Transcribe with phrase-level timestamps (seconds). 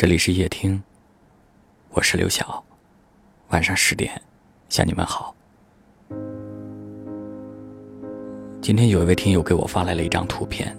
[0.00, 0.82] 这里是夜听，
[1.90, 2.64] 我是刘晓。
[3.50, 4.10] 晚上十点，
[4.70, 5.36] 向你们好。
[8.62, 10.74] 今天有一位听友给我发来了一张图片，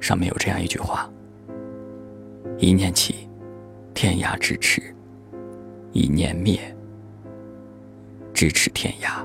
[0.00, 1.08] 上面有这样一句话
[2.58, 3.28] ：“一念起，
[3.94, 4.82] 天涯咫尺；
[5.92, 6.58] 一念灭，
[8.34, 9.24] 咫尺天涯。”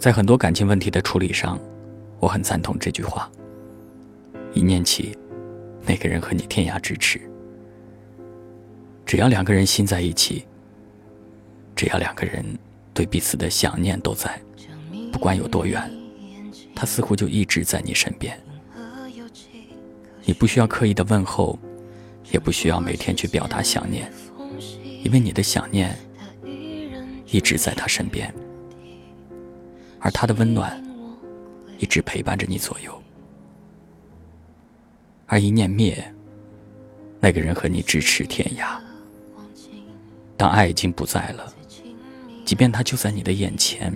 [0.00, 1.58] 在很多感情问题的处理上，
[2.20, 3.30] 我很赞同这句话。
[4.54, 5.14] 一念起。
[5.86, 7.20] 那个人和你天涯咫尺，
[9.04, 10.44] 只要两个人心在一起，
[11.76, 12.44] 只要两个人
[12.92, 14.40] 对彼此的想念都在，
[15.12, 15.88] 不管有多远，
[16.74, 18.36] 他似乎就一直在你身边。
[20.24, 21.56] 你不需要刻意的问候，
[22.32, 24.12] 也不需要每天去表达想念，
[25.04, 25.96] 因为你的想念
[27.26, 28.34] 一直在他身边，
[30.00, 30.84] 而他的温暖
[31.78, 33.00] 一直陪伴着你左右。
[35.26, 36.14] 而一念灭，
[37.18, 38.78] 那个人和你咫尺天涯。
[40.36, 41.52] 当爱已经不在了，
[42.44, 43.92] 即便他就在你的眼前，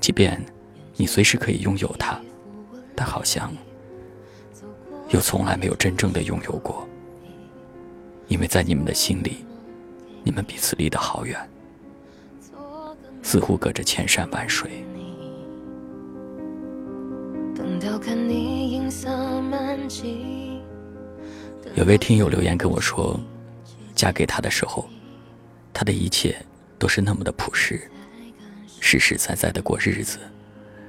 [0.00, 0.44] 即便
[0.96, 2.20] 你随时可以拥有他，
[2.94, 3.52] 但好像
[5.10, 6.88] 又从来没有真正的拥有过，
[8.26, 9.44] 因为在你们的心里，
[10.24, 11.38] 你们彼此离得好远，
[13.22, 14.84] 似乎隔着千山万水。
[17.54, 19.08] 等到看你银色
[19.42, 20.45] 满际。
[21.74, 23.18] 有位听友留言跟我说，
[23.94, 24.88] 嫁给他的时候，
[25.72, 26.34] 他的一切
[26.78, 27.90] 都是那么的朴实，
[28.80, 30.18] 实实在在的过日子，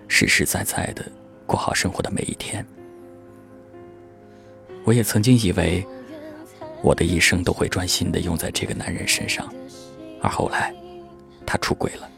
[0.07, 1.03] 实实在在的
[1.45, 2.65] 过好生活的每一天。
[4.85, 5.85] 我也曾经以为，
[6.81, 9.53] 我的一生都会专心的用在这个男人身上，
[10.21, 10.73] 而后来，
[11.45, 12.09] 他出轨了。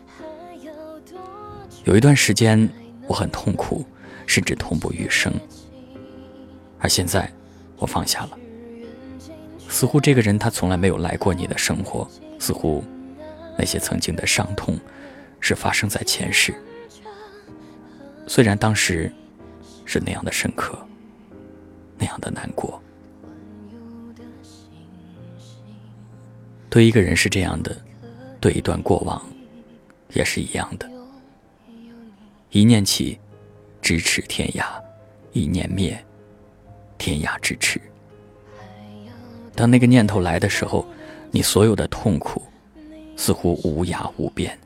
[1.86, 2.70] 有一段时间，
[3.08, 3.84] 我很痛苦，
[4.28, 5.34] 甚至痛不欲生。
[6.78, 7.32] 而现在，
[7.78, 8.38] 我放下了。
[9.70, 12.06] 似乎这个人他从来没有来过你的生活，
[12.40, 12.84] 似乎
[13.58, 14.78] 那些曾经的伤痛
[15.40, 16.54] 是发生在前世。
[18.28, 19.10] 虽然当时
[19.86, 20.78] 是那样的深刻，
[21.98, 22.82] 那样的难过。
[26.70, 27.76] 对一个人是这样的，
[28.42, 29.24] 对一段过往
[30.14, 30.90] 也是一样的。
[32.50, 33.20] 一念起，
[33.82, 34.66] 咫尺天涯；
[35.32, 36.04] 一念灭，
[36.98, 37.80] 天涯咫尺。
[39.60, 40.88] 当那个念头来的时候，
[41.32, 42.42] 你所有的痛苦
[43.18, 44.58] 似乎无涯无边。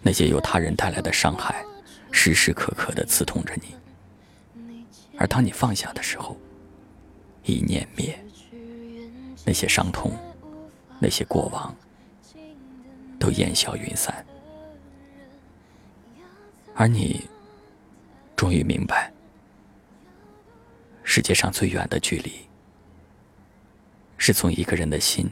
[0.00, 1.62] 那些由他人带来的伤害，
[2.10, 3.76] 时时刻刻的刺痛着你。
[5.18, 6.34] 而当你放下的时候，
[7.44, 8.18] 一念灭，
[9.44, 10.12] 那些伤痛，
[10.98, 11.76] 那些过往，
[13.18, 14.24] 都烟消云散。
[16.74, 17.28] 而你
[18.34, 19.12] 终于明白，
[21.04, 22.32] 世界上最远的距离。
[24.28, 25.26] 是从一个人的心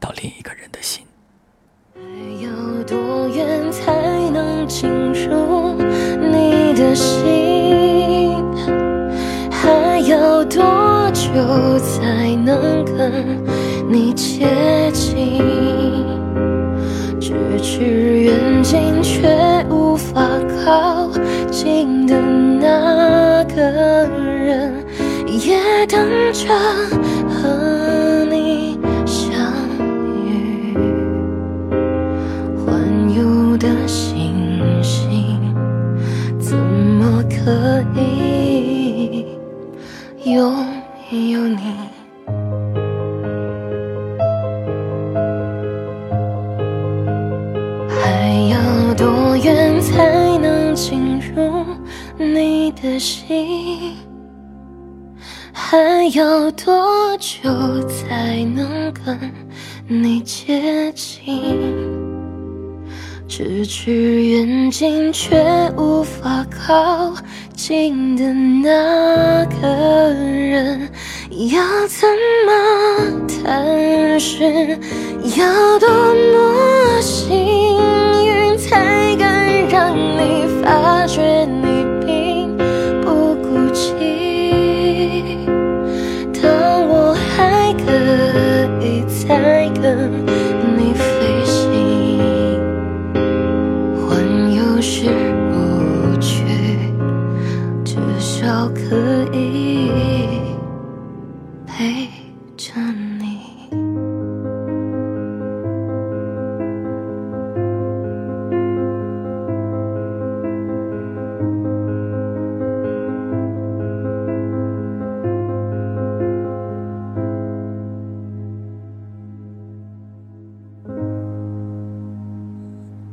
[0.00, 1.04] 到另一个人的心。
[1.94, 2.00] 还
[2.42, 3.92] 要多远才
[4.30, 8.42] 能进入你的心？
[9.50, 13.44] 还要多久才能跟
[13.86, 15.42] 你接近？
[17.20, 19.28] 咫尺远近却
[19.68, 20.26] 无法
[20.64, 21.03] 靠
[25.86, 26.48] 等着
[27.28, 29.30] 和你相
[30.24, 30.74] 遇，
[32.56, 35.54] 环游的星星
[36.40, 39.26] 怎么可以
[40.24, 40.66] 拥
[41.10, 41.60] 有你？
[47.90, 51.66] 还要多远才能进入
[52.16, 53.96] 你的心？
[55.56, 55.78] 还
[56.16, 57.48] 要多久
[57.88, 59.32] 才能跟
[59.86, 61.24] 你接近？
[63.28, 65.40] 咫尺远近却
[65.76, 67.14] 无法靠
[67.54, 69.68] 近的那个
[70.12, 70.90] 人，
[71.52, 72.08] 要怎
[72.46, 72.52] 么
[73.44, 74.76] 探寻？
[75.36, 77.36] 要多么幸
[78.26, 80.93] 运才敢让你发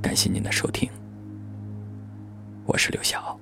[0.01, 0.89] 感谢您的收听，
[2.65, 3.39] 我是刘晓。